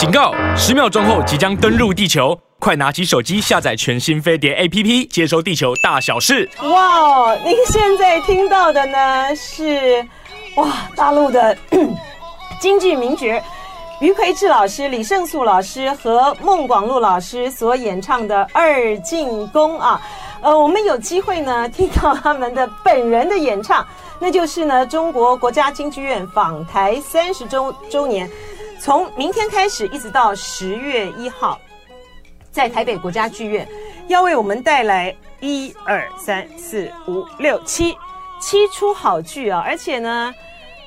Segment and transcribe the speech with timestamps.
[0.00, 0.32] 警告！
[0.56, 6.48] 十秒钟后即将登陆地球，快拿起手机下载全新飞碟 APP，接收地球大小事。
[6.62, 10.02] 哇，您现在听到的呢是
[10.56, 11.54] 哇大陆的
[12.58, 13.44] 京剧名角
[14.00, 20.00] 于魁智老师、李胜素老师和孟广禄老师所演唱的《二进宫》啊。
[20.40, 23.86] 呃，我们有机会呢听到他们的本人的演唱，
[24.18, 28.26] 那就是呢中国国家京剧院访台三十周周年，
[28.80, 31.60] 从明天开始一直到十月一号，
[32.50, 33.68] 在台北国家剧院
[34.08, 37.94] 要为我们带来一二三四五六七
[38.40, 39.62] 七出好剧啊！
[39.64, 40.34] 而且呢，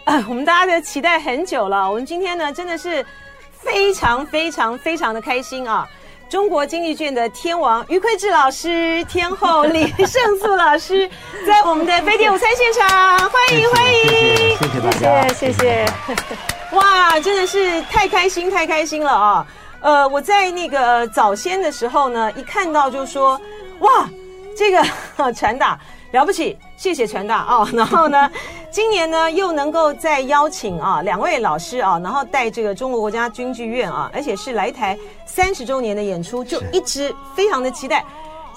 [0.05, 1.87] 啊， 我们大家都期待很久了。
[1.87, 3.05] 我们今天呢真的是
[3.51, 5.87] 非常非常非常的开心啊！
[6.33, 11.07] 中国京剧卷的天王于魁智老师、天后李胜素老师，
[11.45, 12.89] 在我们的飞碟午餐现场，
[13.29, 16.75] 欢迎欢迎，谢谢大家，谢谢，谢谢。
[16.75, 19.47] 哇，真的是太开心太开心了啊！
[19.81, 23.39] 呃，我在那个早先的时候呢，一看到就说，
[23.81, 24.09] 哇，
[24.57, 24.83] 这个
[25.33, 25.79] 传达
[26.13, 27.69] 了不起，谢谢传达啊！
[27.75, 28.27] 然后呢，
[28.71, 34.97] 今年呢又能够再邀请啊两位老师啊，然后带这个中国国家京剧院啊，而且是来台
[35.35, 38.05] 三十周年的演出，就一直非常的期待。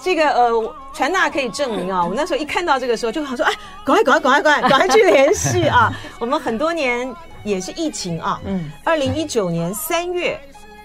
[0.03, 3.51] 这个呃，传大可以证明啊， 我那时候一看到这个时候就想说，哎，
[3.83, 5.91] 赶快赶快赶快赶快 赶快去联系啊！
[6.19, 7.11] 我们很多年
[7.43, 10.39] 也是疫情啊，嗯，二零一九年三月，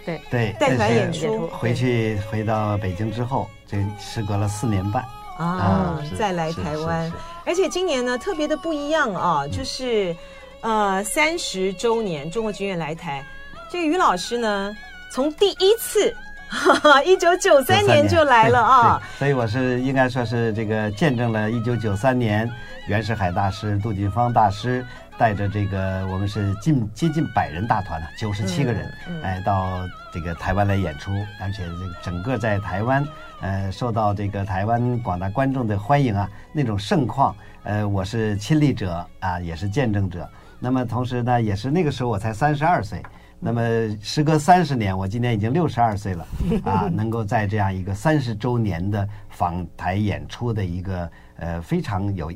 [0.07, 0.19] 对。
[0.31, 5.05] 对，带团演出，回去回到北京之后，这时隔了四年半。
[5.37, 7.13] 啊，再来台湾，
[7.45, 10.17] 而且今年呢特别的不一样啊，就是
[10.63, 13.23] 呃三十周年中国京剧院来台，
[13.71, 14.75] 这个于老师呢
[15.13, 16.15] 从第一次。
[16.55, 19.03] 哈哈，一九九三年就来了啊！
[19.19, 22.47] 所以我是应该说是这个见证了一九九三年，
[22.89, 24.85] 袁世凯大师、杜近芳大师
[25.17, 29.81] 带着这个我们是近接近百人大团九十七个人，嗯嗯、哎，到
[30.13, 31.11] 这个台湾来演出，
[31.41, 33.03] 而且这个整个在台湾，
[33.41, 40.29] 呃，受到这个台湾广大观众的欢迎啊，那种盛况，呃，我是亲历者啊，也是见证者。
[40.61, 43.03] 那么同时呢，也是那个时候我才三十二岁。
[43.45, 43.61] 那么
[44.01, 46.27] 时隔三十年，我今年已经六十二岁了，
[46.63, 52.33] 啊， 能够在这样一个三十周年的访台演出的一个呃非常有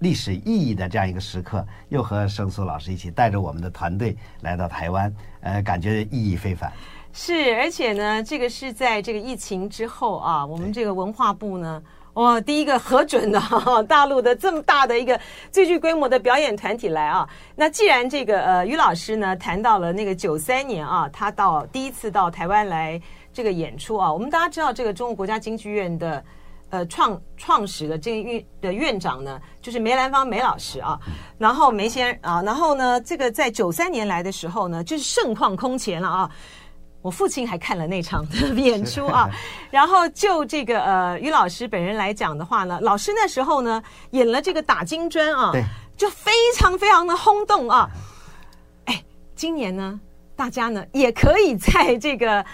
[0.00, 5.10] 历史意义的这样一个时刻，又和胜素老师一起带着我们的团队来到台湾，
[5.40, 6.70] 呃，感觉意义非凡。
[7.10, 11.82] 是，而且呢，这个是在这个疫情之后啊，我们这个文化部呢。
[12.20, 15.18] 哇、第一个核准的哈， 大陆的这么大的一个
[15.50, 17.26] 最具规模的表演团体来啊！
[17.56, 23.00] 那既然这个呃于老师呢谈到了那个九三年啊，他到第一次到台湾来
[23.32, 26.22] 这个演出啊，我们大家知道这个中国国家京剧院的
[26.68, 31.00] 呃创创始的这个院的院长呢，就是梅兰芳梅老师啊，
[31.38, 36.30] 然后梅先啊，然后呢这个在九三年来的时候呢，就是盛况空前了啊。
[37.02, 39.30] 我父亲还看了那场的 演出啊，
[39.70, 45.52] 然后就这个呃于老师本人来讲的话呢，老师那时候呢演了这个打金砖啊，
[45.96, 47.88] 就非常非常的轰动啊。
[48.84, 49.02] 哎，
[49.34, 49.98] 今年呢，
[50.36, 52.44] 大家呢也可以在这个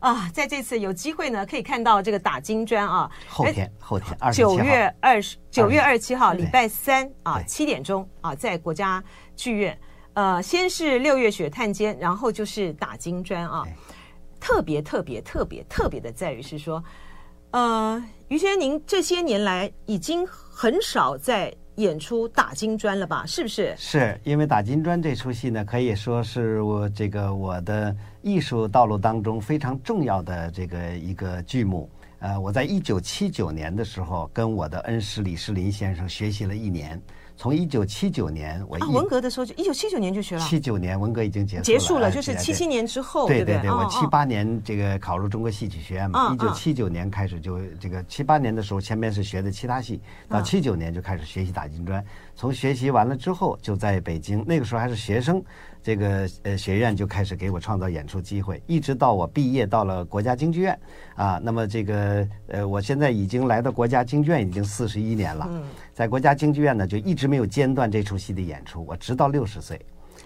[0.00, 3.10] 啊，在这次有机会呢，可以看到这个打金砖啊。
[3.26, 9.02] 后天，后天，二九月二十九月二十七号礼拜三啊，七点钟啊，在国家
[9.34, 9.78] 剧院。
[10.12, 13.64] 呃，先是六月雪探监，然后就是打金砖啊。
[14.44, 16.84] 特别特别特别特别的在于是说，
[17.52, 23.24] 呃，于先生，您这些年来已经很少在演出打金砖了吧？
[23.24, 23.74] 是不是？
[23.78, 31.88] 是因为打金砖这出戏呢，可以说是我这个我的艺术道路当中非常重要的这个一个剧目。
[32.18, 37.00] 呃，我在一九七九年的时候，跟我的恩师李世林先生学习了一年。
[37.36, 40.40] 从一九七九年，我文革的时候就一九七九年就学了。
[40.42, 52.04] 七九年文革已经结束了，结束了，就是七七年之后，对对对，对对我七八年这个考入中国戏曲学院嘛，一九七九年开始就这个七八年的时候，前面是学的其他戏，到七九年就开始学习打金砖。
[52.36, 55.42] 从学习完了之后，就在北京，那个时候还是学生。
[55.84, 60.76] 这个呃学院就开始给我创造演出机会，一直到我毕业到了国家京剧院
[61.14, 61.38] 啊。
[61.44, 65.46] 那么这个呃，我现在已经来到国家京剧院已经四十一年了，
[65.92, 69.78] 在国家京剧院呢就一直没有间断这出戏的演出，我直到六十岁，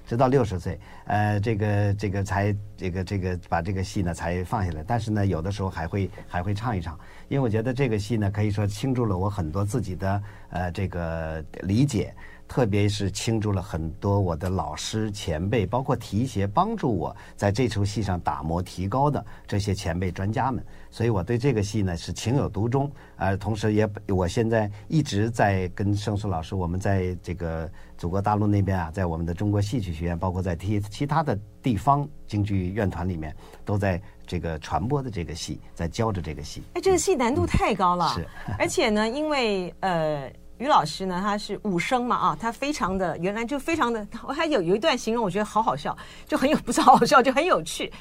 [0.06, 4.84] 直到六十岁，呃，这个这个才这个这个把这个戏呢才放下来。
[4.86, 6.96] 但是呢，有的时候还会还会唱一唱，
[7.26, 12.14] 因为我觉得这个戏呢可以说倾注了我很多自己的呃这个理解。
[12.48, 22.90] 特别是倾注了很多我的老师前辈，包括提携帮助我在这出戏上打磨提高的这些前辈专家们，所以我对这个戏呢是情有独钟。
[23.16, 36.62] 呃，同时也我现在一直在跟盛素老师，我们在这个祖国大陆那边啊，在我们的中国戏曲学院，包括在其其他的地方京剧院团里面，都在这个传播的这个戏，在教着这个戏。
[36.72, 38.28] 哎，这个戏难度太高了，嗯、是，
[38.58, 40.32] 而且呢，因为呃。
[40.58, 45.96] 于老师呢，他是武生嘛啊，他非常的原来就非常的，我还有有一段形容，我觉得好好笑，
[46.26, 47.92] 就很有不是好好笑，就很有趣。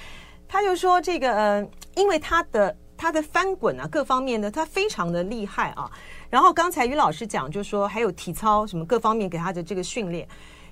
[0.47, 5.89] 他就说这个呃，因为他的他的翻滚啊，各方面的他非常的厉害啊。
[6.29, 10.27] 然后刚才于老师讲，就说还有体操什么各方面给他的这个训练。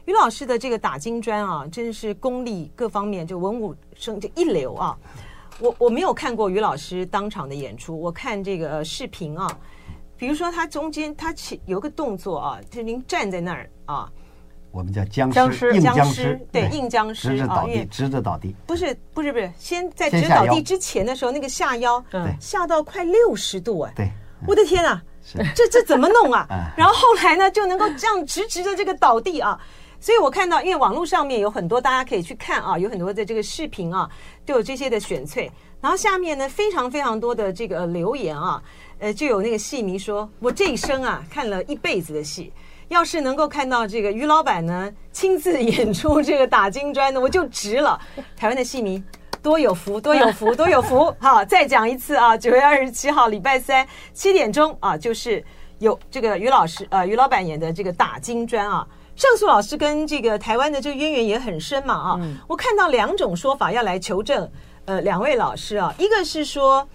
[0.06, 4.98] 于老师的这个打金砖啊，真是功力各方面就文武生就一流啊。
[5.60, 9.48] 我我没有看过于老师当场的演出，我看这个视频啊。
[10.18, 14.10] 比如说，他中间他起有个动作啊，就您站在那儿啊，
[14.72, 24.10] 我们叫僵尸，硬僵尸，对，硬僵尸，直着倒地，直着倒地，不是不是不是，先在直倒地之前的时候，那个下腰，对，下到快六十度哎，对，
[24.48, 25.02] 我的天啊，
[25.54, 26.48] 这这怎么弄啊？
[26.78, 29.60] 然后后来呢，就能够这样直直的这个倒地啊，
[30.00, 34.10] 所以我看到，因为网络上面有很多大家可以去看啊，有很多的这个视频啊，
[34.46, 35.52] 都有这些的选粹，
[35.82, 38.64] 然后下面呢，非常非常多的这个留言啊。
[38.98, 42.52] 呃，就有那个戏迷说：“我这一生啊，看了一辈子的戏，
[42.88, 48.00] 要是能够看到这个于老板呢亲自演出这个打金砖呢，我就值了。”
[48.38, 49.04] 台湾的戏迷
[49.42, 51.14] 多有福，多有福，多有福！
[51.20, 55.44] 好，再讲一次啊，九月二十七号礼拜三七点钟啊，就是
[55.80, 58.88] 有这个于老师呃于老板演的这个打金砖啊。
[59.18, 64.50] 胜素老师跟这个台湾的这个渊源也很深嘛啊，嗯、我看到两种说法要来求证，
[64.86, 66.88] 呃，两位老师啊，一个是说。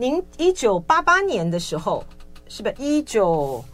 [0.00, 2.04] 您一九八八年的时候，
[2.48, 2.74] 是不是？
[2.78, 3.64] 一九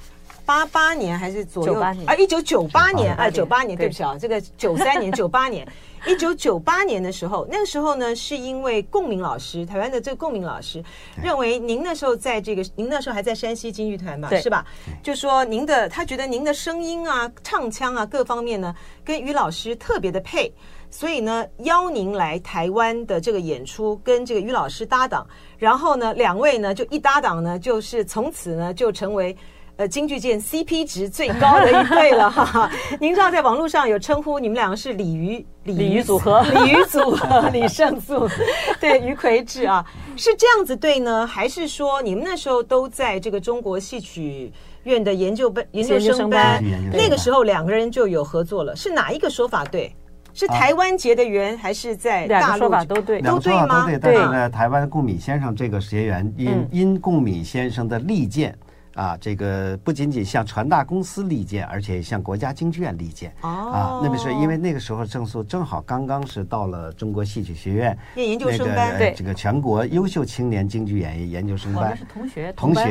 [0.45, 1.81] 八八年还是左右？
[1.81, 5.67] 啊，一九九八年啊，九八年，对不起啊，这个九三年、 九八年，
[6.07, 10.83] 一九九八年的时候，那个时候呢，是因为共鸣老师，台湾的这个共鸣老师
[11.23, 14.65] 认为您那时候在这个，您那时候还在山西京剧团嘛，是吧？
[15.03, 18.75] 就说您的，他觉得您的声音啊、唱腔啊各方面呢，
[19.05, 20.53] 跟于老师特别的配。
[20.91, 25.27] 所以呢，邀您来台湾的这个演出，跟这个于老师搭档，
[25.59, 29.37] 然后呢，两位呢就一搭档呢，就是从此呢就成为
[29.77, 32.71] 呃京剧界 CP 值最高的一对了 哈哈。
[33.01, 38.29] 您知道，在网络上有称呼你们两个是鲤鱼鲤鱼组合，鲤鱼组合， 李胜素
[38.81, 39.85] 对于魁智啊，
[40.17, 44.53] 是这样子对呢，还是说你们那时候都在这个中国戏曲
[44.85, 46.63] 院的研究班、研究生班，
[46.93, 49.95] 那个时候两个人就有合作了，是哪一个说法对？
[50.37, 52.41] 是台湾结的缘，还是在大陆？
[52.41, 53.87] 两个说法都对，都对吗？
[53.87, 58.53] 对，但是呢，台湾顾米先生这个结缘，因因顾米先生的力荐。
[58.95, 63.33] 啊，这个不仅仅向传大公司力荐，而且向国家京剧院力荐。
[63.41, 71.93] 哦，啊，那么是因为那个时候郑素正好刚刚是到了中国戏曲学院念研究生班，对这个全国优秀青年京剧演艺研究生班。
[71.93, 72.83] 哦、是同学，同学。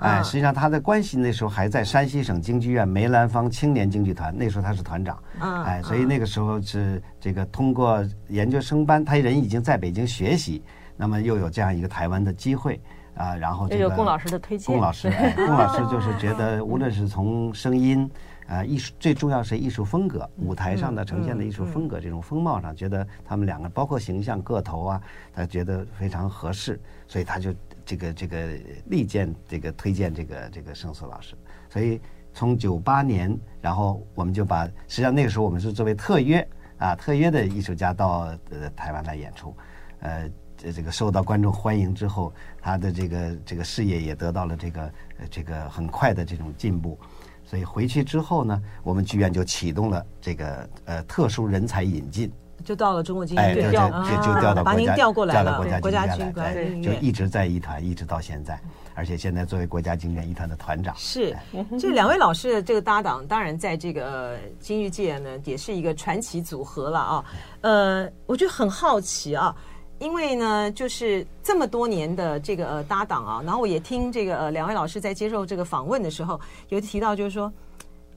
[0.00, 5.16] 哎、实际上他的关系那时候还在山西省京剧院梅兰芳青年京剧团，那时候他是团长。
[5.38, 10.62] 啊，哎，所以那个时候是这个通过研究生班，他人已经在北京学习，
[10.96, 12.78] 那么又有这样一个台湾的机会。
[13.16, 18.08] 啊，然后这个龚老师的推荐，龚老师，哎， 龚老师就是觉得，无论是从声音，
[18.46, 25.02] 啊，艺术最重要是艺术风格，舞台上的呈现的艺术风格这种风貌上，觉得他们两个包括形象个头啊，
[25.32, 26.78] 他觉得非常合适，
[27.08, 27.54] 所以他就
[27.86, 28.48] 这个这个
[28.86, 31.34] 力荐这个推荐这个这个胜素老师，
[31.70, 31.98] 所以
[32.34, 36.46] 从九八年，然后我们就把，实际上那个时候我们是作为特约
[36.76, 39.56] 啊，特约的艺术家到呃台湾来演出，
[40.00, 40.28] 呃。
[40.66, 44.92] 这这个受到观众欢迎之后，他的这个这个事业也得到了这个
[45.30, 46.98] 这个很快的这种进步，
[47.44, 52.32] 所以回去之后呢，我们剧院就启动了这个呃特殊人才引进，
[52.64, 58.60] 就到了中国京剧院，就就就调到国家，把您调过来了，国家京剧院，就一直在一团，一直到现在，
[58.94, 60.92] 而且现在作为国家京剧院一团的团长。
[60.96, 61.32] 是，
[61.78, 67.24] 这两位老师的这个搭档，当然在这个京剧界呢，也是一个传奇组合了啊。
[67.60, 69.54] 呃，我就很好奇啊。
[69.98, 76.38] 因为呢，就是这么多年的这个呃搭档啊，然后我也听这个呃两位老师在接受这个访问的时候，
[76.68, 77.50] 有提到就是说，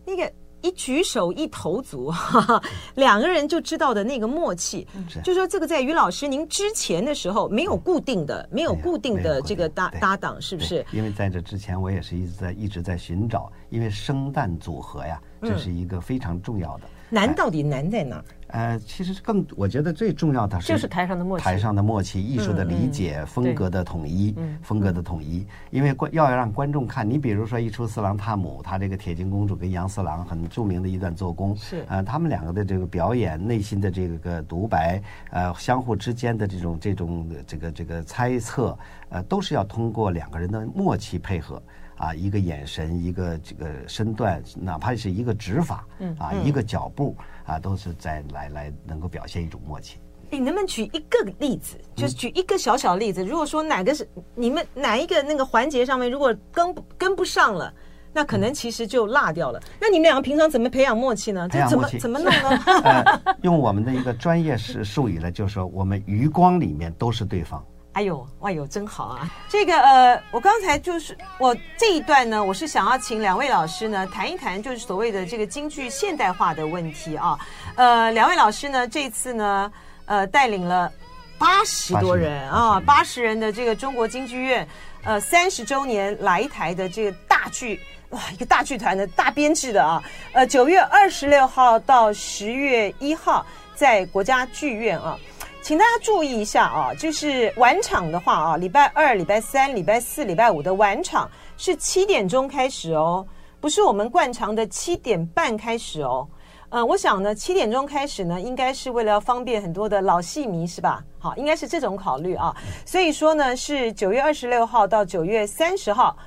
[0.05, 0.29] 那个
[0.62, 2.62] 一举手一投足，哈哈，
[2.95, 4.86] 两个人就知道的那个默契，
[5.24, 10.86] 就是说这个在于老师您之前的时候没有固定的，没有固定的这个搭搭档，是不是？
[10.91, 16.83] 因为在这之前我也是一直在一直在寻找，因为生旦组合呀，这是一个非常重要的。
[17.10, 18.24] 难到底难在哪儿？
[18.51, 25.46] 呃，其实更，我觉得最重要的是就是台上的默契，台上的默契，艺术的理解，风格的统一，风格的统一。
[25.70, 35.00] 因为观要让观众看，你比如说一出《四郎探母》，他这个铁金公主跟杨四郎很著名的一段做工，是呃，他们两个的这个表演，内心的这个独白，
[35.30, 38.75] 呃，相互之间的这种这种这个这个猜测，
[39.10, 41.62] 呃，都是要通过两个人的默契配合。
[42.00, 47.15] 啊，一个眼神，一个这个身段，哪怕是一个指法，嗯，啊，一个脚步，
[47.46, 50.00] 啊，都是在来来能够表现一种默契。
[50.32, 53.25] 你能不能举一个例子，就是举一个小小例子？
[53.25, 57.74] 如果说哪个是你们哪一个那个环节上面，如果跟跟不上了，
[58.13, 59.60] 那可能其实就落掉了。
[59.82, 61.50] 那你们两个平常怎么培养默契呢？
[61.51, 62.50] 这怎么怎么弄呢？
[62.86, 67.62] 呃，用我们的一个专业是术语呢，就是说我们余光里面都是对方。
[67.93, 69.27] 哎呦，哇呦，真好啊！
[69.50, 77.38] 这个呃，我刚才就是我这一段呢，我是想要请两位老师呢谈一谈，就是所谓的这个京剧现代化的问题啊。
[77.75, 79.72] 呃，两位老师呢，这次呢，
[80.05, 80.89] 呃，带领了
[81.38, 84.65] 八十多人啊，八十人的这个中国京剧院，
[85.03, 87.79] 呃，三十周年来台的这个大剧，
[88.12, 90.01] 哇，一个大剧团的大编制的啊。
[90.31, 95.17] 呃，九月二十六号到十月一号，在国家剧院啊。
[95.62, 103.25] 请大家注意一下啊，就是晚场的话啊，礼拜二、礼拜三、礼拜四、礼拜五的晚场是七点钟开始哦，
[103.60, 106.28] 不是我们惯常的七点半开始哦。
[106.70, 111.04] 嗯，我想呢，七点钟开始呢，应该是为了要方便很多的老戏迷，是吧？
[111.20, 112.56] 好，应该是这种考虑啊。
[112.86, 116.18] 所以说呢，是九月二十六号到九月三十号。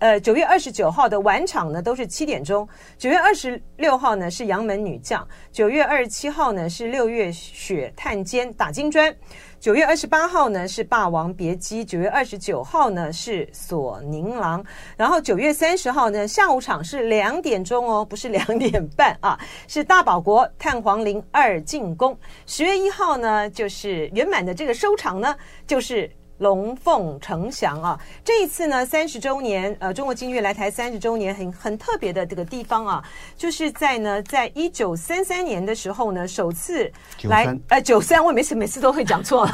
[0.00, 2.66] 呃，九月二十九号的晚场呢，都是七点钟；
[2.96, 5.20] 九月二十六号呢是杨门女将；
[5.52, 9.12] 九月二十七号呢是六月雪探监打金砖；
[9.60, 14.64] 九月二十八号呢是霸王别姬；九月二十九号呢是锁宁郎；
[14.96, 19.38] 然后九月三十号呢下午场是两点钟哦，不是两点半啊，
[19.68, 22.14] 是大保国探皇陵二进宫；
[22.46, 26.10] 十月一号呢就是圆满的这个收场呢，就是。
[26.40, 33.04] 龙凤呈祥啊，这一次呢，三十周年，呃，中国京剧来台三十周年，很很特别的这个地方啊，
[33.36, 36.90] 就是在呢，在一九三三年的时候呢，首次
[37.24, 39.46] 来，呃，九三，我每次每次都会讲错，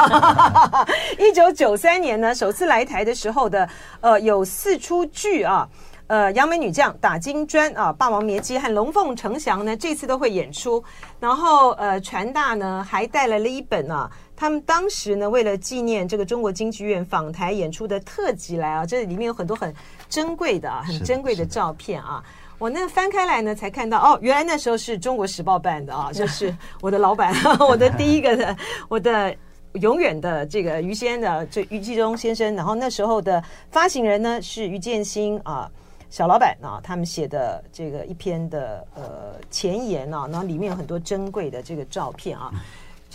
[1.19, 3.69] 一九九三年呢，首次来台的时候的，
[4.01, 5.69] 呃，有四出剧啊，
[6.07, 10.81] 呃，杨门女将打金砖啊，霸王别姬和龙凤呈祥呢，这次都会演出，
[11.19, 14.09] 然后呃，传大呢还带来了一本啊。
[14.37, 19.75] 他们当时呢，为了纪念这个中国京剧院访台演出的特辑来啊，这里面有很多很
[20.09, 22.23] 珍贵的啊，很珍贵的照片啊。
[22.59, 27.35] 我那翻开来呢，才看到哦，原来那时候是中国时报办的啊， 就是我的老板，
[27.69, 28.57] 我的第一个的，
[28.89, 29.35] 我的
[29.73, 32.55] 永远的这个于先的，这于继忠先生。
[32.55, 35.71] 然后那时候的发行人呢是于建新啊，
[36.09, 42.51] 小老板啊，他们写的这个一篇的呃前言啊，然后里面有很多珍贵的这个照片啊。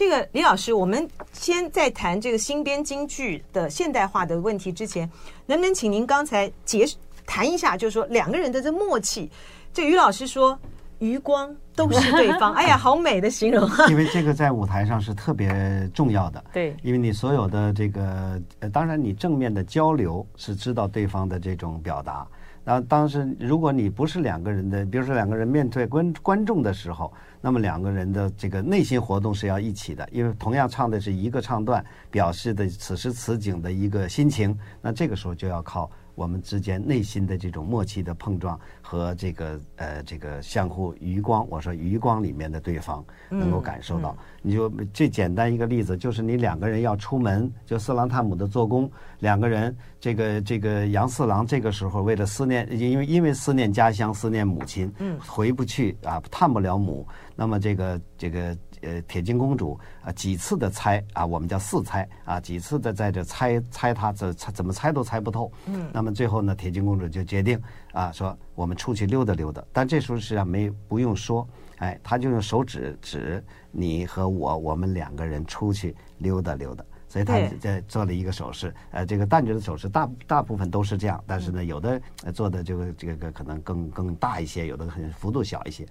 [0.01, 5.08] 这个李老师，我们先在谈这个新编京剧的现代化的问题之前，
[5.46, 6.88] 能不能请您刚才结
[7.24, 9.29] 谈一下，就是说两个人的这默契。
[9.72, 10.58] 这于老师说，
[10.98, 13.70] 余光都是对方， 哎呀，好美的形容。
[13.89, 22.25] 因为这个在舞台上是特别重要的， 对，因为你所有的这个，呃，当然你正面的交流是知道对方的这种表达。
[22.63, 27.12] 然后当时如果你不是两个人的，比如说两个人面对观观众的时候。
[27.44, 38.60] 那么两个人的这个内心活动是要一起的，因为同样唱的是一个唱段，表示的此时此景的一个心情，那这个时候就要靠我们之间内心的这种默契的碰撞
[38.91, 44.17] 和这个呃这个相互余光，我说余光里面的对方能够感受到。
[44.41, 57.07] 你就最简单一个例子，就是你两个人要出门，就四郎探母的做工，两个人这个这个杨四郎这个时候为了思念，因为因为思念家乡，思念母亲，嗯，回不去啊，探不了母。
[57.33, 65.50] 那么这个这个呃铁金公主啊几次的猜啊，我们叫四猜啊，几次的在这猜猜他这猜怎么猜都猜不透。
[65.65, 65.89] 嗯。
[65.93, 67.60] 那么最后呢，铁金公主就决定
[67.91, 69.63] 啊说我们出去溜达溜达。
[69.74, 76.83] 但这时候实际上没不用说，哎，他就用手指指你和我，我们两个人出去溜达溜达。
[77.07, 78.74] 所以他在做了一个手势。
[78.91, 82.01] 呃，这个旦角的手势大大部分都是这样，但是呢，有的
[82.33, 85.86] 做的这个这个可能更更大一些，有的很幅度小一些。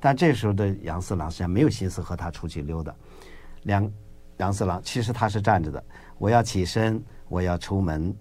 [0.00, 2.92] 但这时候的杨四郎实际上没有心思和他出去溜达，
[3.62, 3.88] 两
[4.38, 5.82] 杨四郎其实他是站着的。
[6.18, 8.12] 我要起身，我要出门，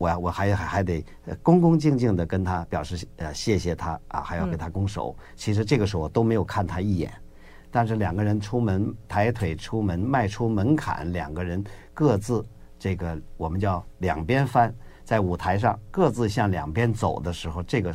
[0.00, 1.04] 我呀我还还得
[1.42, 5.14] 恭恭敬敬的跟他表示呃谢谢他啊，还要给他拱手。
[5.36, 7.12] 其实这个时候我都没有看他一眼，
[7.70, 12.42] 但是两个人出门抬腿出门迈出门槛，两个人各自
[12.78, 14.74] 这个我们叫两边翻。
[15.10, 17.92] 在舞台上各自向两边走的时候，这个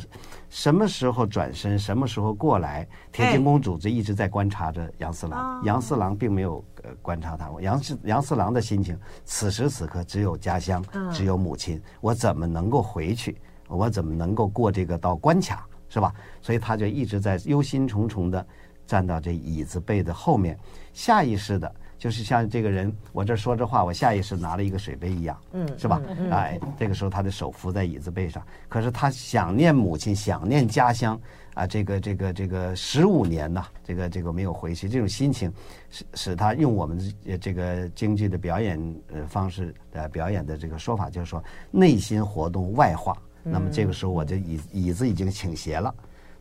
[0.50, 5.64] 什么时候转身，什么时候过来，铁镜公主就一直在观察着杨四郎。
[5.64, 13.40] 杨四郎并没有呃观察他，杨四杨四郎的心情，此时此刻只有家乡，只有母亲，我怎么能够回去？
[13.66, 16.12] 我怎么能够过这个道关卡，是吧？
[16.42, 18.46] 所以他就一直在忧心忡忡的
[18.86, 20.54] 站到这椅子背的后面，
[20.92, 21.74] 下意识的。
[21.98, 26.00] 就是像这个人，我这说着话，我下意识拿了一个水杯一样，嗯，是吧？
[26.30, 31.18] 哎，这个时候他的手扶在椅子背上，可是他想念母亲，想念家乡
[31.54, 35.50] 啊，这个这个这个十五年呐，这个这个没有回去，这种心情
[35.88, 37.00] 使使他用我们
[37.40, 38.78] 这个京剧的表演
[39.10, 43.16] 呃方式呃表演的这个说法，就是说内心活动外化。
[43.42, 45.94] 那么这个时候，我这椅椅子已经倾斜了，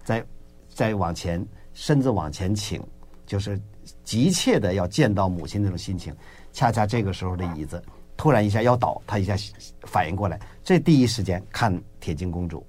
[0.03, 0.25] 再
[0.67, 2.83] 再往前，身子往前倾，
[3.25, 3.57] 就是。
[4.03, 6.15] 急切的要见到母亲那种心情，
[6.51, 7.81] 恰恰这个时候的椅子
[8.17, 9.35] 突然一下要倒，他一下
[9.83, 12.65] 反应过来，这第一时间看铁镜公主，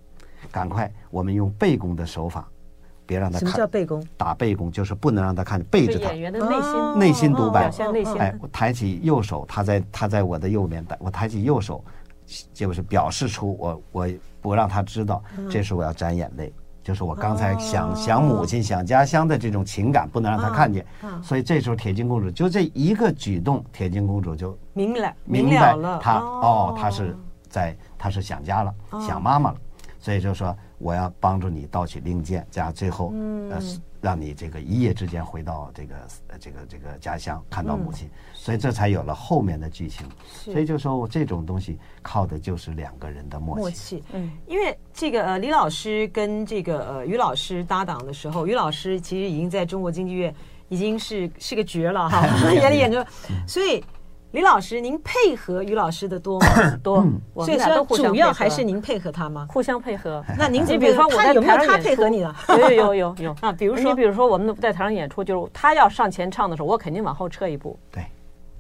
[0.51, 2.49] 赶快我们用背弓的手法，
[3.07, 3.49] 别让他看。
[3.49, 4.05] 什么叫背弓？
[4.17, 6.07] 打背弓就是不能让他看，背着他。
[6.11, 8.15] 演员的内心内心独白，内心。
[8.19, 11.85] 哎，我抬起右手，他在他在我的右边，我抬起右手，
[12.53, 14.09] 就是表示出我我
[14.41, 16.53] 不让他知道，这时候我要沾眼泪。
[16.87, 20.87] 就是我刚才想想母亲、想家乡的这种情感，不能让他看见。
[21.21, 29.57] 所以这时候铁镜公主就这一个举动，铁镜公主就明了明白了，她哦，她是在，她是想家了，想妈妈了。
[29.99, 33.13] 所以就说我要帮助你盗取令箭，加最后
[33.51, 33.61] 呃
[34.01, 35.95] 让你这个一夜之间回到这个
[36.39, 38.09] 这个这个家乡，看到母亲。
[38.35, 40.07] 所以这才有了后面的剧情。
[40.31, 43.61] 所以就说我这种东西靠的就是两个人的默契。
[43.61, 50.33] 默契，嗯，因为这个呃李老师跟这个呃于老师搭档的时候，于老师其实已经在中国京剧院
[50.69, 53.05] 已经是是个绝了哈， 眼里眼中，
[53.47, 53.83] 所以。
[54.37, 56.47] 李老师，您配合于老师的多吗？
[56.85, 57.03] 多，
[57.37, 59.47] 所以说主要还是您配合他吗？
[59.49, 60.23] 互相配合。
[60.37, 62.37] 那您比如说，他有没有他配合你了？
[62.51, 63.51] 有有有有有啊！
[63.51, 67.79] 比如说，你比如说，我们在台上演出，就是他要上前唱的时候，我肯定往后撤一步。
[67.91, 68.05] 对，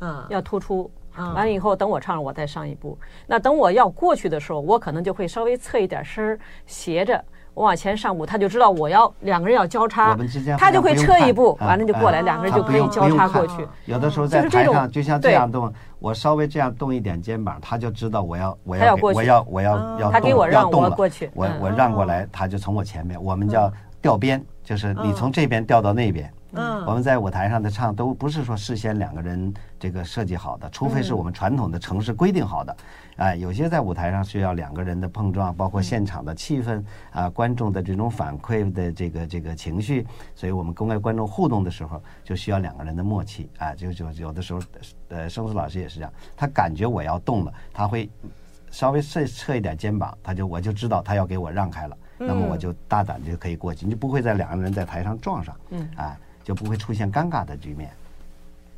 [0.00, 0.90] 嗯，要突出。
[1.18, 2.98] 完了以后，等我唱了，我再上一步。
[3.26, 7.22] 那等我要过去的时候，我可能就会稍微侧一点身，斜着。
[7.56, 10.14] 我往前上步，他就知道我要两个人要交叉，
[10.58, 13.66] 他就会撤一步，完了就过来，两个人就可以交叉过去。
[13.86, 23.18] 有的时候在台上就像这样动，我稍微这样动一点肩膀，他就知道我要我要我要我要要他给我让我过去，我我让过来，他就从我前面。
[23.24, 23.72] 我们叫
[24.02, 26.30] 调边，就是你从这边调到那边。
[26.56, 32.76] 嗯，我们在舞台上的唱都不是说事先两个人这个设计好的，除非是我们传统的城市规定好的。
[33.16, 43.74] 哎，有些在舞台上需要两个人的碰撞，包括现场的气氛啊，观众的这种反馈的这个这个情绪，所以我们跟观众互动的时候就需要两个人的默契啊。
[43.74, 44.60] 就就有的时候，
[45.08, 48.10] 呃，生死老师也是这样，他感觉我要动了，他会
[48.70, 56.18] 稍微侧侧一点肩膀，他就我就知道他要给我让开了，那么我就大胆就可以过去，你就不会在两个人在台上撞上，嗯，啊。
[56.46, 57.90] 就不会出现尴尬的局面。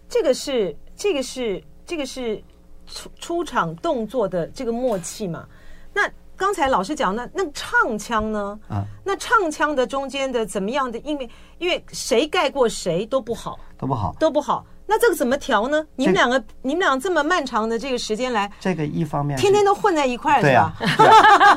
[0.09, 2.43] 这个是这个是这个是
[2.87, 5.47] 出出场动作的这个默契嘛？
[5.93, 8.59] 那刚才老师讲那那唱腔呢？
[8.71, 10.99] 啊，那唱腔的中间的怎么样的？
[11.01, 11.29] 因为
[11.59, 14.65] 因为谁盖过谁都不好，都不好，都不好。
[14.91, 15.85] 那这个怎么调呢？
[15.97, 20.75] 你们两个，你们俩这么漫长的这个时间来，这个一方面天天都混在一块儿，对吧？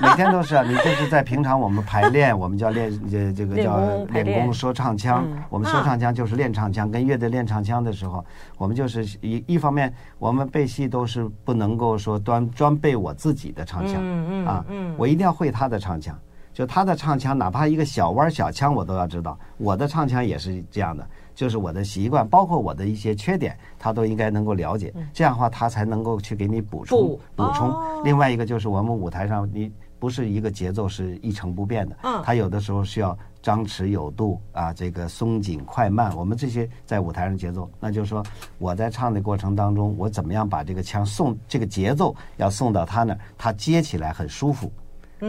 [0.02, 0.64] 每天都是啊。
[0.68, 5.26] 你这是在平常我们排练，我们叫练这这个叫练功说唱腔。
[5.50, 8.24] 我们说唱腔就是练唱腔，跟乐队练唱腔的时候，
[8.58, 14.66] 我们就是一一方面，我们背戏都是不能够说专专背我自己的唱腔，嗯嗯啊，
[14.98, 16.14] 我一定要会他的唱腔，
[16.54, 19.40] 就他的唱腔，哪怕一个小弯小腔，我都要知道。
[19.58, 21.08] 我的唱腔也是这样的。
[21.42, 24.94] 就是我的习惯，包括我的一些缺点，他都应该能够了解。
[25.12, 27.74] 这样的话，他才能够去给你补充补充。
[28.04, 31.98] 另外一个就是我们舞台上，你不是一个节奏是一成不变的。
[32.04, 36.16] 嗯，他有的时候需要张弛有度啊，这个松紧快慢。
[36.16, 38.24] 我们这些在舞台上节奏，那就是说
[38.60, 44.72] 我在唱的过程当中，我怎么样把这个腔送这个节奏要送到他那儿，他接起来很舒服。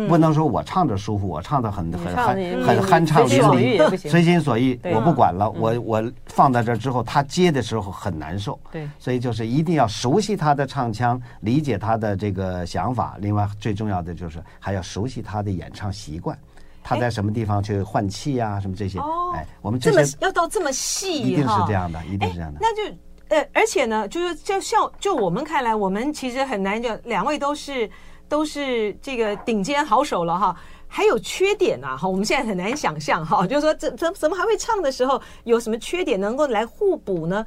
[0.09, 5.51] 不能说我唱着舒服，我唱的很很酣很酣畅淋漓，随心所欲，我不管了。
[5.51, 8.59] 我我放在这之后，他接的时候很难受。
[8.71, 13.17] 对，所以就是一定要熟悉他的唱腔，理解他的这个想法。
[13.21, 16.39] 另外最重要的就是还要熟悉他的演唱习惯，
[16.83, 18.99] 他在什么地方去换气呀，什么这些。
[19.35, 22.59] 哎，我们这么要到这么细，一定是这样的，一定是这样的。
[22.63, 22.97] 那就
[23.29, 27.91] 呃，而且呢，就是就像就我们看来，我们其实很难，就两位都是。
[28.29, 30.57] 都是这个顶尖好手了哈，
[30.89, 37.45] 还有缺点呐哈，我们现在很难想象哈，就是说怎怎怎么还会唱的时候有什么缺点能够来互补呢？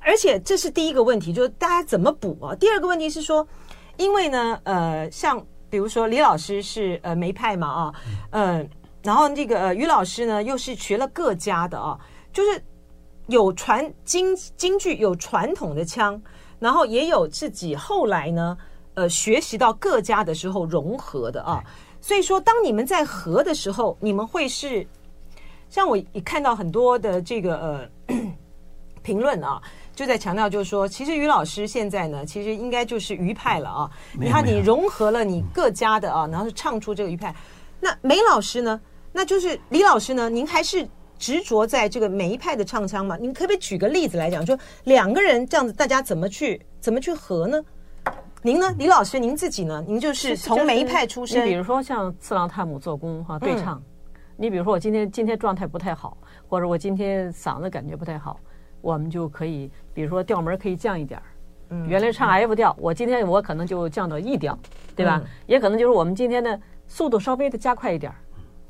[0.00, 2.54] 而且这是第一个问题，就是大家怎么补啊？
[2.56, 3.46] 第二个问题是说，
[3.96, 7.94] 因为呢，呃，像比如说李老师是呃梅派嘛啊，
[8.30, 8.68] 嗯、
[9.02, 11.98] 然后这个呃于老师呢又是学了各家的啊，
[12.32, 12.62] 就是
[13.28, 16.20] 有传京京剧有传统的腔，
[16.58, 18.56] 然后也有自己后来呢
[18.94, 21.62] 呃学习到各家的时候融合的啊，
[22.00, 24.86] 所以说当你们在合的时候，你们会是
[25.68, 28.16] 像我一看到很多的这个呃
[29.02, 29.60] 评论啊。
[29.96, 33.88] 就在强调，就是说，其实于老师现在呢，其实应该就是余派了啊。
[34.18, 37.32] 你看，你融合了你各家的啊，然后是唱出这个余派。
[37.78, 38.80] 那梅老师呢？
[39.12, 40.28] 那就是李老师呢？
[40.28, 40.84] 您还是
[41.16, 43.16] 执着在这个梅一派的唱腔吗？
[43.20, 47.64] 您可不可以举个例子来讲，说两个人这样子，大家怎么去怎么去合呢？
[48.46, 49.82] 您呢，李老师，您自己呢？
[49.88, 51.46] 您就是从梅一派出身。
[51.46, 53.82] 你比如说像次郎探母做工哈对唱，
[54.36, 56.14] 你比如说我今天今天状态不太好，
[56.46, 58.38] 或者我今天嗓子感觉不太好。
[58.82, 64.58] 我们就可以，比如说调门可以降一点儿，原来唱 F 调，我今天我可能就降到 E 调，
[64.94, 65.22] 对吧？
[65.46, 68.16] 也可能就是我们今天的速度稍微的加快一点儿，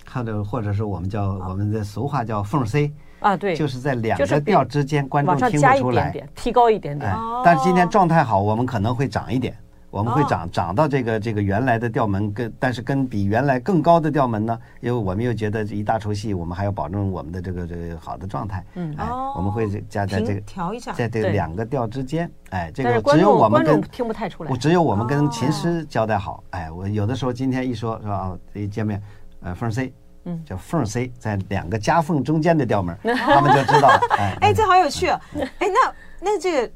[0.09, 7.13] 或者或者是我们叫我们的俗话叫缝 C 啊，对，就是在两个调之间观众听不出来，提高一点点。
[7.45, 9.53] 但是今天状态好，我们可能会涨一点。
[9.95, 18.65] 我们会涨涨到这个这个原来的调门跟，但是跟比原来更高的调门呢，因为我们又觉得一大出戏，我们还要保证我们的这个这个好的状态。
[18.75, 26.43] 嗯，哎，我们会加在这个调一下，在这个两个调之间，哎，这个只有我们跟听不太出来，只有我们跟琴师交代好。
[26.51, 29.01] 哎，我有的时候今天一说是吧，一见面，
[29.43, 29.93] 呃，缝 C，
[30.25, 34.01] 嗯，叫缝 C，在两个夹缝中间的调门， 他们就知道了。
[34.19, 35.21] 哎，哎，这好有趣啊！
[35.61, 36.73] 哎，那那这个，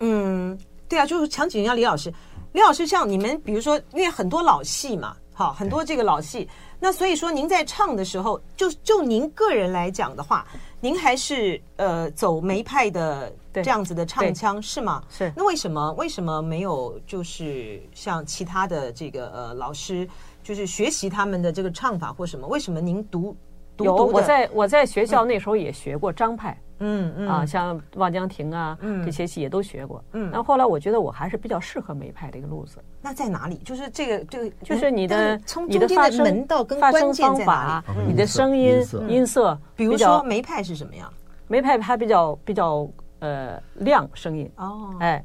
[0.00, 0.58] 嗯。
[0.88, 2.12] 对啊，就是想请教李老师，
[2.52, 10.46] 李老师像你们，比如说，因为很多老戏嘛，好，很多这个老戏，那所以说您在唱的时候，就就您个人来讲的话，
[10.80, 15.02] 您还是呃走梅派的这样子的唱腔是吗？
[15.08, 15.32] 是。
[15.36, 20.08] 那为什么为什么没有就是像其他的这个呃老师，
[20.42, 22.46] 就是学习他们的这个唱法或什么？
[22.46, 23.34] 为什么您独
[23.76, 26.58] 独有我在我在学校那时候也学过张派。
[26.80, 30.04] 嗯嗯啊，像望江亭啊，嗯，这些戏也都学过。
[30.12, 32.78] 嗯，然后后来我觉得我还是比较适合梅派这个路子。
[33.00, 33.58] 那在哪里？
[33.58, 38.08] 就是这个这个，就是你的你的发声门道跟关键在哪里？
[38.08, 41.10] 你的声音音色，比如说梅派是什么样？
[41.46, 42.86] 梅派它比较比较
[43.20, 45.24] 呃亮声音哦，哎，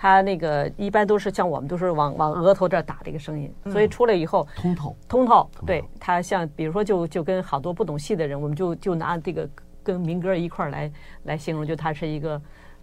[0.00, 4.96] 它那个一般都是像我们都是往往额头这儿打这个声音，所以出来以后通透。
[5.06, 5.46] 通透。
[5.66, 9.46] 对，它像比如说就就跟好多不懂戏的人，我们就就拿这个。
[9.82, 12.40] 跟民歌一块儿来来形容，就它是一个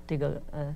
[0.08, 0.76] 这个呃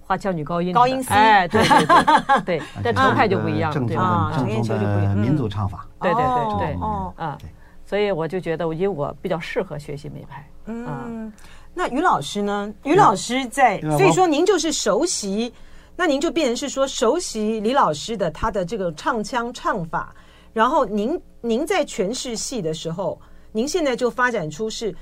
[0.00, 3.94] 花腔女高音高音 C，哎，对对对对， 但程派就不一样，对。
[3.94, 7.36] 啊，正宗的民族唱法，对对对对哦啊，
[7.84, 10.48] 所以我就觉得，我因为我比较适合学习梅派。
[10.64, 11.30] 嗯，
[11.74, 12.72] 那于老师呢？
[12.84, 15.52] 于老师在，所以说您就是熟悉，
[15.96, 20.14] 那您就变成是说熟悉李老师的他的这个唱腔唱法，
[20.52, 23.20] 然后您您在诠释戏的时候，
[23.52, 24.94] 您现在就发展出是。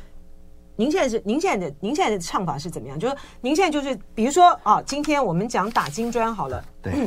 [0.74, 2.98] 您现在是您现在的您现在的唱法是怎么样？
[2.98, 7.06] 就是您现在就是比如说啊，今天我们讲打金砖好了，对，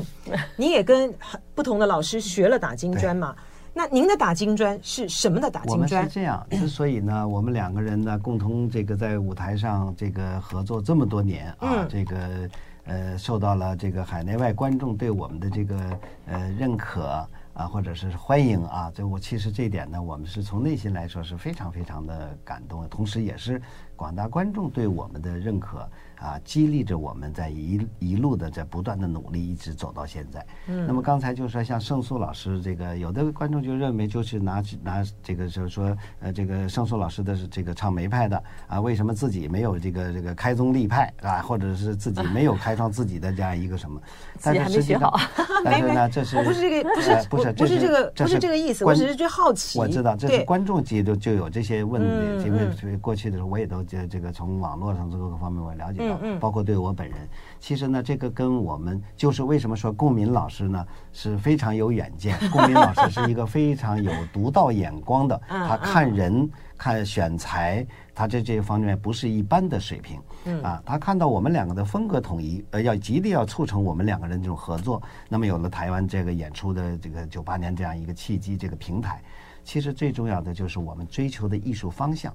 [0.56, 1.12] 你也跟
[1.56, 3.36] 不同的老师学了打金砖嘛？
[3.78, 5.76] 那您的打金砖是什么的打金砖？
[5.76, 12.50] 我们是这样，之所以呢，我们两个人呢共同这个在舞台上这个合作这么多年啊，这个
[12.86, 17.28] 呃受到了这个海内外观众对我们的这个呃认可。
[17.56, 23.62] 啊，或者是欢迎啊，这我其实这一点呢，我们是从内心来说是非常非常的感动，同时也是
[23.96, 25.90] 广大观众对我们的认可。
[26.19, 30.45] 啊，激励着我们在一一路的在不断的努力，一直走到现在。
[30.67, 44.01] 嗯，那么刚才就说像胜素老师这个，有的观众就认为就是拿拿这个就是说呃这个胜素老师的是这个唱梅派的啊，为什么自己没有这个这个开宗立派啊，或者是自己没有开创自己的这样一个什么？
[44.41, 45.12] 但是实际上，
[45.63, 48.86] 但是呢，这是不是这个不是不是不是这个不是这个意思？
[48.86, 49.78] 我只是最好奇。
[49.78, 52.01] 我知道这是观众级的就有这些问
[52.39, 56.05] 题，因为过去的时候我也都这这个从网络上这个各方面我了解。
[56.12, 57.18] 嗯嗯，包括对我本人，
[57.60, 62.38] 其实呢，这个跟我们就是为什么说顾敏老师呢是非常有远见。
[62.52, 70.20] 顾敏老师是一个非常有独到眼光的，他看人、看选材，他在这方面不是一般的水平。
[70.62, 79.24] 啊，他看到我们两个的风格统一，呃，要极力要促成我们两个人这种合作，那么有了台湾这个演出的这个九八年这样一个契机，这个平台，
[79.63, 82.32] 其实最重要的就是我们追求的艺术方向。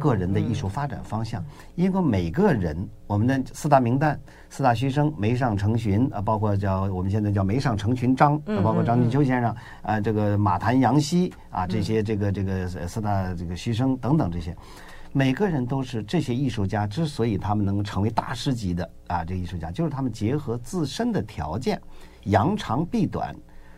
[0.00, 1.44] 个人的艺术发展方向，
[1.74, 4.16] 因为每个人，我们的四大名旦、
[4.48, 14.56] 四大须生，梅上承荀啊，包括叫我们现在叫梅上成群张，包括张俊秋先生啊，这个马谭杨希啊，这些这个这个四大这个须生等等这些，
[15.12, 21.80] 每个人都是这些艺术家之所以他们能够成为大师级的啊，这艺术家就是他们结合自身的条件，
[22.24, 23.34] 扬长避短。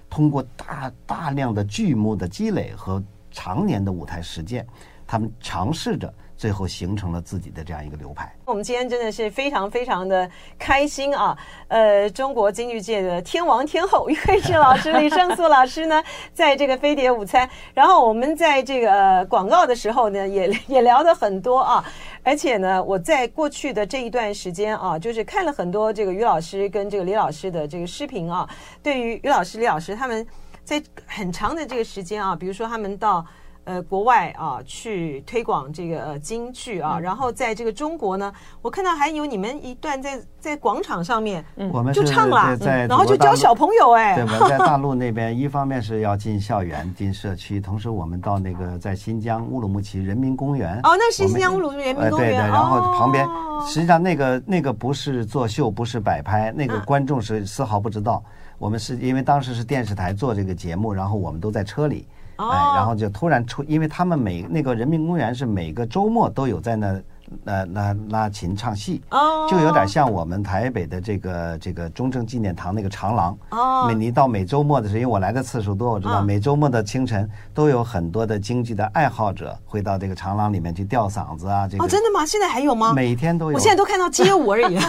[0.08, 4.64] 通过大大量的剧目的积累和常年的舞台实践，
[5.06, 6.12] 他们尝试着。
[6.38, 8.30] 最后形成了自己的这样一个流派。
[8.44, 11.34] 我们今天真的是非常非常的开心啊！
[11.68, 21.82] 呃，中国京剧界的天王天后于慧智老师、李胜素老师呢， 在这个飞碟午餐，然后我们在这个、呃、广告的时候呢，也 也聊得很多啊。
[22.22, 28.46] 而且呢，我在过去的这一段时间啊，就是看了很多这个于老师跟这个李老师的这个视频啊。
[28.82, 30.26] 对于于老师、李老师他们
[30.64, 33.24] 在很长的这个时间啊，比如说他们到。
[33.66, 44.48] 呃，国外啊，去推广这个呃京剧啊，然后在这个中国呢，我看到还有你们一段在在广场上面，我们就唱了，在然后就教小朋友哎，对吧？
[44.48, 53.26] 在大陆那边，一方面是要进校园、进社区，同时我们到那个在新疆乌鲁木齐人民公园哦，那是新疆乌鲁木齐人民公园，对对，然后旁边
[53.66, 58.22] 实际上那个那个不是作秀，不是摆拍，那个观众是丝毫不知道，
[58.58, 62.06] 我们是因为当时是电视台做这个节目，然后我们都在车里。
[62.36, 67.00] 哎，然后就突然出，因为他们每那个人民公园是每个周末都有在那。
[67.42, 69.02] 那那拉琴唱戏，
[69.48, 73.38] 就有点像我们台北的这个这个中正纪念堂那个长廊。
[73.50, 81.66] 哦，每你到每周末的时候，因为我来的次数多，我知道每周末的清晨都有很多的京剧的爱好者会到这个长廊里面去吊嗓子啊。
[81.68, 82.24] 这个哦，真的吗？
[82.24, 82.92] 现在还有吗？
[82.92, 83.56] 每天都有。
[83.56, 84.76] 我现在都看到街舞而已。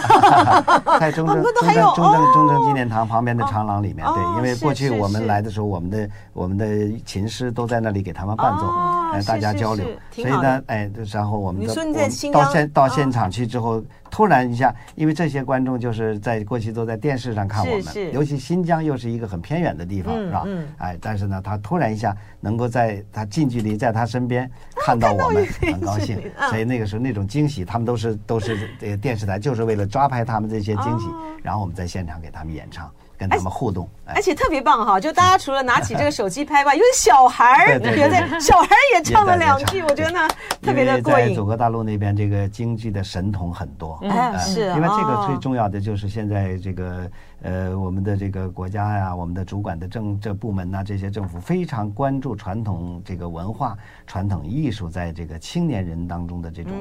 [1.00, 6.66] 在中正中正中正中正纪念堂旁边的长廊里面，对，因为过去我们来的时候，我们的我们的
[7.04, 8.64] 琴师都在那里给他们伴奏，
[9.12, 9.86] 哎，大家交流。
[10.10, 11.74] 所以呢，哎，然后我们的。
[12.32, 20.44] 到现到现场去之后，突然一下，因为这些观众就是在过去都在电视上看我们，尤其新疆又是一个很偏远的地方，是吧？
[20.78, 24.50] 哎，但是呢，他突然一下能够在他近距离在他身边
[24.84, 26.20] 看到我们，很高兴。
[26.48, 31.06] 所以那个时候那种惊喜，他们都是都是这个电视台就是为了抓拍他们这些惊喜，
[31.42, 32.90] 然后我们在现场给他们演唱。
[33.18, 34.98] 跟他们互动，而且特别棒哈！
[35.00, 40.28] 就大家除了拿起这个手机拍吧，因为小孩儿，别在小孩儿也唱了两句，我觉得呢
[40.62, 41.28] 特别的过瘾。
[41.28, 47.10] 在祖国大陆那边，这个京剧的神童很多，嗯，是，因为这个最重要的就是现在这个。
[47.40, 56.72] 呃，我们的这个国家呀，我们的主管的政这部门呐，这些政府非常关注传统这个文化、传统艺术在这个青年人当中的这种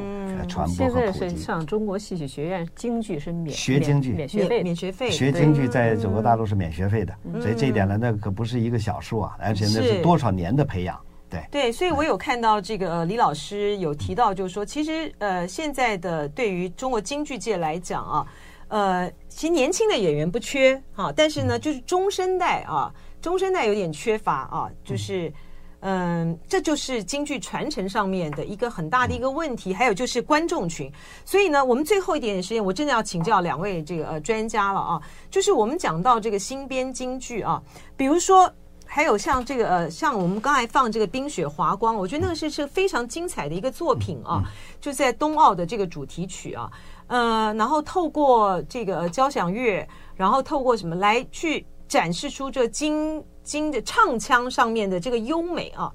[0.48, 1.20] 传播和普及。
[1.20, 5.12] 现在是上中国戏曲学院京剧是免学京剧免学费，免学费。
[5.12, 11.00] 学京剧在祖国大陆是免学费的，所以这一点呢，那可不是一个小数啊，而且那是多少年的培养。
[11.30, 18.26] 对对，所以我有看到这个李老师有提到，就是说，其实呃，现在的对于中国京剧界来讲啊。
[18.70, 25.34] 呃，其实年轻的演员不缺哈，但是呢，就是中生代啊，中生代有点缺乏啊，就是嗯、
[25.80, 29.74] 呃，这就是京剧传承上面的一个很大的一个问题。
[29.74, 30.92] 还有就是观众群，
[31.24, 37.62] 所以呢，我们最后一点点时间，我真的要请教两位这个呃专家了啊，就是我们讲到这个新编京剧啊，
[37.96, 38.52] 比如说
[38.86, 44.42] 还有像这个呃，像我们刚才放这个《冰雪华光》，我觉得那个是是非常精彩的一个作品啊，
[44.82, 46.72] 就在冬奥的这个主题曲啊。
[47.08, 55.92] 呃，然后透过这个交响乐，然后透过什么来去展示出这京京的唱腔上面的这个优美啊。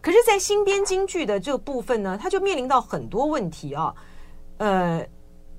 [0.00, 3.92] 可是，在新编京剧的这个部分呢，它就面临到很多问题啊。
[4.58, 5.04] 呃，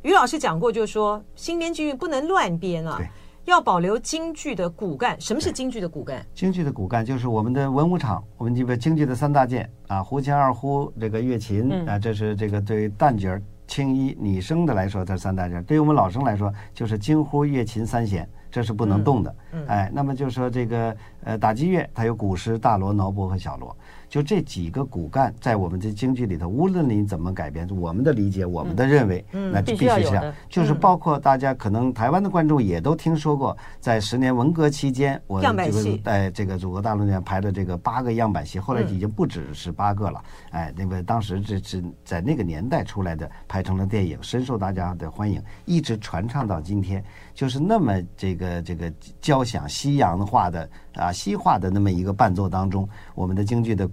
[0.02, 3.00] 于老师讲过，就是说新编京剧不能乱编啊，
[3.46, 5.20] 要保留京剧的骨干。
[5.20, 6.26] 什么是京剧的骨干？
[6.34, 13.38] 京剧的骨干就是我们的文武场，我们这个京剧的三大件啊，胡琴、二胡、这个乐琴、嗯、啊，这是这个对旦角。
[13.66, 19.36] 青衣女生的来说，这三大件；对于我们老生来说，就是京胡乐琴三弦，这是不能动的。
[19.68, 23.76] 哎，那么就说这个呃打击乐，它有古诗、大锣、铙钹和小锣。
[24.14, 30.32] 就这几个骨干，在我们的京剧里头，无论你怎么改编，我们的理解，我们的认为，那必须是这样。
[30.48, 40.24] 就是包括大家可能台湾的观众也都听说过，在十年文革期间，我这个在这个祖国大陆那边排的这个八个样板戏，后来已经不止是八个了。
[40.52, 53.90] 哎，那个当时这是在那个年代出来的，拍成了电影，深受大家的欢迎，一直传唱到今天，就是那么这个这个交响西洋化的啊西化的那么一个伴奏当中，我们的京剧的。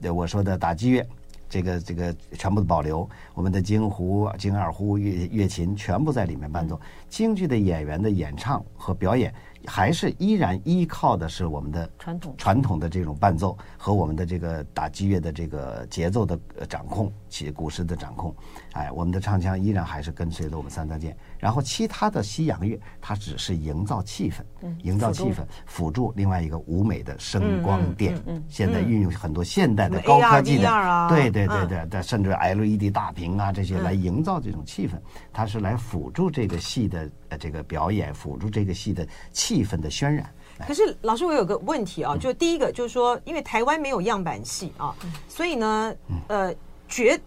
[0.00, 1.06] 对我说的打击乐，
[1.48, 6.80] 这个这个全部的保留，我们的京胡、京二胡、乐乐琴全部在里面伴奏。
[7.08, 9.34] 京剧的演员的演唱和表演，
[9.66, 18.34] 还是依然依靠的是我们的传统传统的这种伴奏和我们的这个打击乐的这个节奏的掌控，其鼓师的掌控。
[18.72, 21.16] 哎，我们的唱腔依然还是跟随着我们三大件。
[21.38, 24.42] 然后其他的西洋乐，它只是营造气氛，
[24.82, 28.20] 营造气氛，辅助另外一个舞美的声光电。
[28.48, 34.92] 现在运用很多现代的高科技的，对对对对对，甚至 LED 大屏啊这些来营造这种气氛，
[35.32, 39.50] 它是来辅助这个戏的呃这个表演，辅助这个戏的气。
[39.50, 40.32] 气氛的渲染。
[40.66, 44.94] 可是老师，我有个问题啊，就第一个就是说，因为台湾没有样板戏啊，
[45.28, 45.92] 所以呢，
[46.28, 46.54] 呃，
[46.90, 47.18] 绝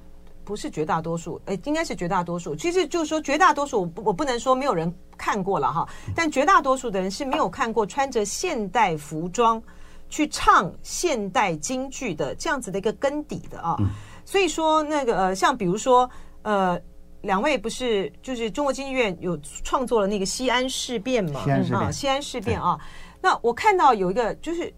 [0.43, 2.53] 不是绝大多数，哎，应该是绝大多数。
[2.53, 9.63] 其实就是说，绝大多数我不我不能说没有人看过了哈，但绝大多数的人是没有看过穿着现代服装
[10.09, 13.77] 去唱现代京剧的这样子的一个根底的啊。
[14.25, 16.09] 所以说，那个呃，像比如说
[16.41, 16.79] 呃，
[17.21, 21.39] 两位不是就是中国京剧院有创作了那个西安事变嘛？
[21.73, 22.77] 啊，西安事变啊。
[23.21, 24.73] 那我看到有一个，就是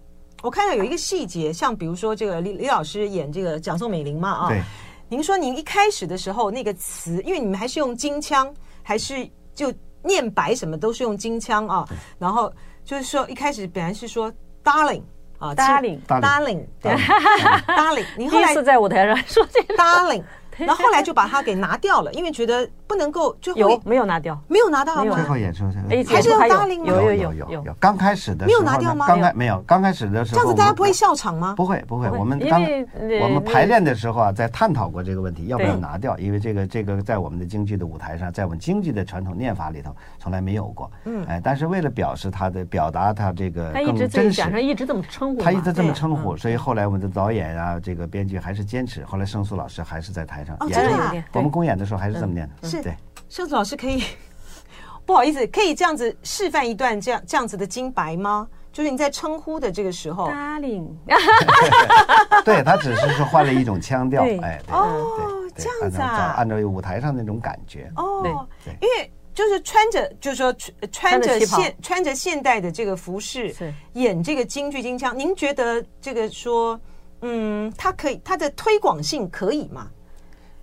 [0.45, 4.61] 我看到有一个细节，像比如说这个李李老师演这个蒋宋美龄嘛啊，对，
[5.09, 8.53] 您说您一开始的时候那个词，因为你们还是用京腔，
[8.83, 12.53] 还是就念白什么都是用京腔啊，然后
[12.83, 14.31] 就是说一开始本来是说
[14.63, 15.01] darling
[15.39, 16.91] 啊，darling，darling，对
[17.65, 19.73] ，darling，您后来是在舞台上说这个。
[19.75, 20.23] darling。
[20.57, 25.15] 然后后来就把它给拿掉了，因为觉得不能够就有没有拿掉，没有拿到吗？
[25.15, 26.85] 最后演出还是用 darling 吗？
[26.87, 27.75] 有有有有有。
[27.79, 29.07] 刚开始的时候没有拿掉吗？
[29.07, 31.53] 刚开没有，刚开始的时候这样子大家不会笑场吗？
[31.57, 32.61] 不会不会，我们刚
[33.21, 36.17] 我们排练的时候啊，在探讨过这个问题，要不要拿掉？
[36.17, 40.89] 因为这个这个在我们的京剧的舞台上，在我们京剧的传统念法里头从来没有过。
[41.05, 49.03] 嗯，哎，但是为了表示他的表达，他这个更真实，他一直这么称呼，他一直这么称呼，所以后来我们的导演啊，这个编剧还是坚持。
[49.03, 51.23] 后来盛素老师还是在台上演。
[51.33, 52.95] 我们公演的时候还是这么念的，嗯、是对。
[53.29, 54.03] 盛子老师可以，
[55.05, 58.47] 不好意思，可以这样子示范一段这样这样子的金白吗？
[58.71, 60.89] 就是你在称呼的这个时候，Darling，
[62.43, 70.53] 对，他只是说换了一种腔调，哎，哦，这样子啊，按照舞台上那种感觉，哦，对，因为就是穿着，就是说
[70.91, 73.55] 穿着现穿着现代的这个服饰，
[73.93, 76.77] 演这个京剧京腔，您觉得这个说，
[77.21, 79.87] 嗯，它可以，它的推广性可以吗？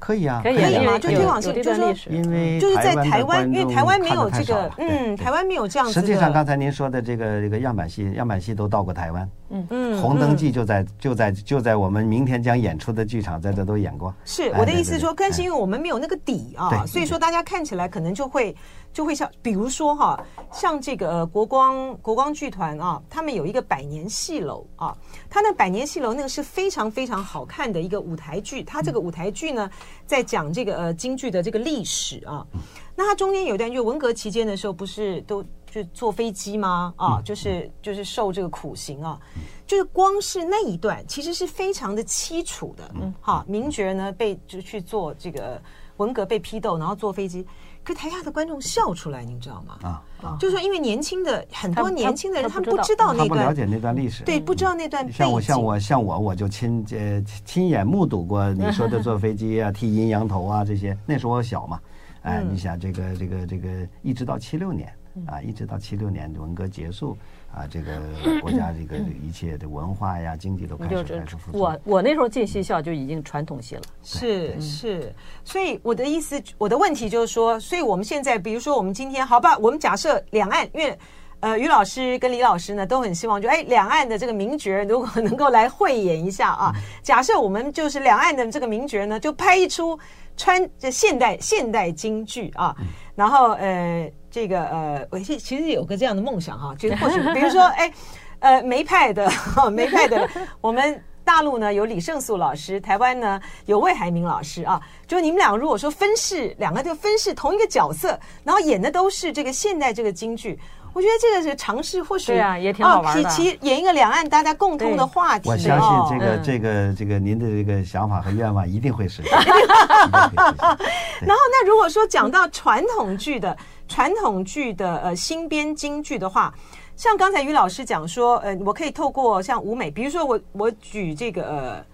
[0.03, 0.99] 可以啊，可以吗？
[0.99, 5.93] 就推广性，就是说，因为就是在台湾，因为台湾没有这个，嗯，台湾没有这样子。
[5.95, 9.31] 实际上，刚才您说的这个这个样板戏，样板戏都到过台湾。
[9.53, 9.67] 嗯。
[9.71, 14.13] 嗯，《红灯记》就在就在就在我们明天将演出的剧场，在这都演过。
[14.25, 18.57] 是我的意思说，更是因为我们没有那个底啊，所以说大家看起来可能就会。
[18.93, 24.95] 就会像，比如说哈，像这个、呃、国光国光剧团啊，他们有一个百年戏楼啊，
[25.31, 29.71] 他那百年戏楼那个是非常非常好看的一个舞台剧，他这个舞台剧呢，
[30.05, 32.47] 在讲这个呃京剧的这个历史啊。
[32.95, 36.93] 那它中间有一段，就文革期间的时候，不是都就坐飞机吗？
[36.99, 39.19] 啊，就是就是受这个苦刑啊，
[39.67, 42.91] 就是光是那一段，其实是非常的凄楚的。
[43.01, 45.59] 嗯，好，名角呢被就去做这个
[45.97, 47.47] 文革被批斗，然后坐飞机。
[47.83, 50.03] 可台下的观众笑出来，您知道吗？
[50.23, 55.11] 啊，就是说，因为年轻的很多年轻的人，他们不知道那段，他不了解那段历史，对，不知道那段。
[55.11, 60.95] 像我，像我，像我，我就亲呃亲眼目睹过你说的坐飞机啊、 剃阴阳头啊这些。
[61.07, 61.81] 那时候我小嘛，
[62.23, 63.69] 哎，你想这个这个这个，
[64.03, 64.93] 一直到七六年
[65.27, 67.17] 啊，一直到七六年文革结束。
[67.55, 68.01] 啊，这个
[68.41, 71.59] 国家这个一切的文化呀、经济都开始开始复苏。
[71.59, 75.15] 我我那时候进戏校就已经传统戏了，是是。
[75.45, 80.99] 所以我的意思，我的问题就是说，所以我们现在，比如说我们今天，好吧，我们假设两岸，因为
[81.41, 86.73] 呃，于老师跟李老师呢都很希望就，就哎，两岸的这个名角如果 能够来汇演一下啊。
[87.03, 89.99] 假设我们就是两岸的这个名角呢，就拍一出
[90.39, 92.75] 穿这现代现代京剧啊，
[93.15, 94.11] 然后呃。
[94.33, 97.93] 这个呃，我其实有个这样的梦想哈，就是或许比如说，哎，
[98.39, 99.31] 呃，梅派的，
[99.71, 100.27] 梅派的，
[100.63, 110.59] 我们大陆呢有李胜素老师，台湾呢有魏海明老师啊，就你们两个如果说分饰，两个就分饰同一个角色，然后演的都是这个现代这个京剧，
[110.95, 113.29] 我觉得这个是尝试，或许对啊，也挺好玩的。
[113.29, 119.31] 其其演一个两岸大家共通的话题，我相信这个这个这个您的这个想法和愿望一定会实现。
[121.21, 123.55] 然后那如果说讲到传统剧的。
[123.89, 126.55] 传统剧的呃新编京剧的话，
[126.97, 131.85] 像刚才于老师讲说，呃，我可以透过像舞美，比如说我我举这个呃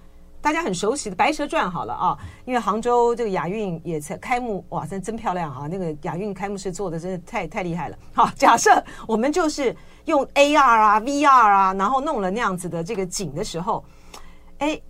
[0.41, 5.67] 大家很熟悉的《白蛇传》好了啊，因为杭州这个亚运也才开幕，哇，真真漂亮啊！
[5.69, 7.99] 那个亚运开幕式做的真的太太厉害了。
[8.15, 9.75] 好， 假设我们就是
[10.05, 13.85] 用 AR 啊、VR 啊，然后弄了那样子的这个景的时候，
[14.59, 14.81] 哎，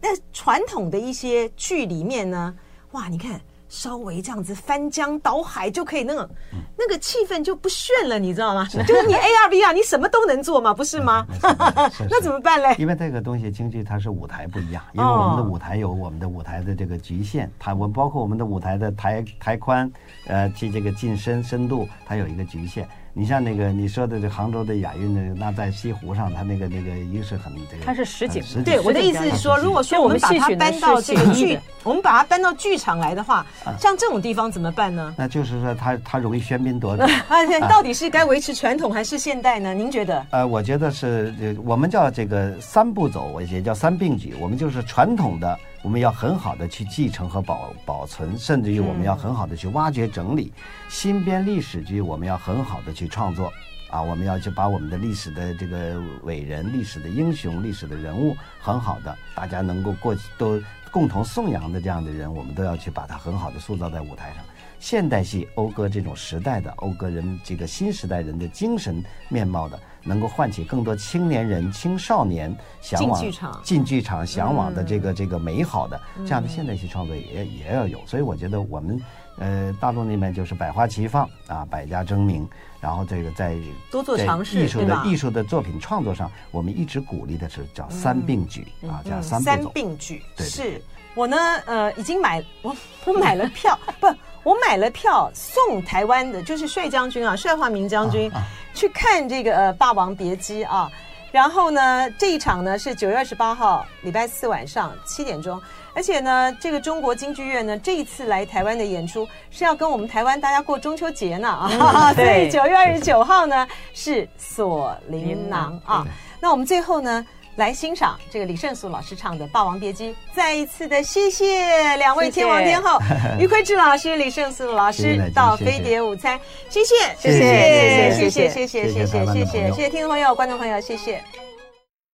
[0.00, 2.54] 那传统的一些剧里面呢，
[2.90, 3.40] 哇，你看。
[3.70, 6.28] 稍微这样子翻江倒海就可以，那个
[6.76, 8.66] 那个气氛就不炫了，你知道吗？
[8.66, 11.24] 就是你 AR VR 你什么都能做嘛，不是吗？
[12.10, 12.74] 那怎么办嘞？
[12.78, 19.90] 因为这个东西京剧它是舞台不一样，因为我们的舞台有我们的舞台的这个局限，它我们包括我们的舞台的台台宽，
[20.26, 22.88] 呃，这这个进深深度，它有一个局限。
[23.12, 28.42] 你像那个你说的这杭州的亚运的，那在西湖上，它那个那个一个是很这个，它是实景。
[28.64, 33.44] 对，我的意思是说，如果说我们把它搬到这个剧，我们把它搬到剧场来的话，
[33.78, 35.12] 像这种地方怎么办呢？
[35.16, 37.02] 那就是说，它它容易喧宾夺主。
[37.28, 39.74] 而且到底是该维持传统还是现代呢？
[39.74, 40.24] 您觉得？
[40.30, 44.34] 呃，我觉得是，我们叫这个三步走，我也叫三并举。
[44.40, 45.58] 我们就是传统的。
[45.82, 50.52] 我们要很好的去继承和保保存，甚至于我们要很好的去挖掘整理
[50.88, 53.50] 新编历史剧，我们要很好的去创作
[53.90, 54.02] 啊！
[54.02, 60.60] 我们要去把我们的历史的这个伟人、历史的英雄、历史的人物，很好的大家能够过去都
[60.90, 64.44] 共同颂扬的这样的人，我们都要去把它很好的塑造在舞台上。
[64.80, 69.78] 现代戏讴歌这种时代的讴歌人，这个新时代人的精神面貌的。
[70.02, 78.98] 能够唤起更多青年人、青少年向往进剧场、进剧场向往的这个这个美好的这样的现代戏创作也也要有，所以我觉得我们
[79.36, 82.48] 呃大陆那边就是百花齐放啊，百家争鸣，
[82.80, 83.58] 然后这个在
[83.90, 90.22] 多做尝试，艺术的艺术的作品创作上，我们一直鼓励的是叫三并举啊，叫三三并举。
[90.38, 90.82] 是。
[91.16, 92.74] 我呢，呃，已经买我
[93.04, 94.06] 我买了票， 不，
[94.42, 98.30] 我买了票送台湾的，就是帅将军啊，帅化明将军。
[98.72, 100.90] 去看这个呃《霸王别姬》啊，
[101.32, 105.60] 然后呢，这一场呢是九月二十八号礼拜四晚上七点钟，
[105.92, 111.48] 而且呢，这个中国京剧院呢这一次来台湾的演出是要跟我们台湾大家过中秋节呢。
[111.48, 114.28] 啊， 所以九月二十九号呢是。
[114.38, 116.06] 锁麟囊啊，
[116.40, 117.26] 那我们最后呢。
[117.60, 122.98] 来欣赏这个李胜素老师唱的《霸王别姬》，再一次的谢谢两位天王天后，
[123.38, 126.40] 于魁智老师、李胜素老师到飞碟午餐，
[126.70, 131.22] 谢谢谢谢谢谢谢谢谢谢谢谢谢谢听众朋友、观众朋友，谢谢。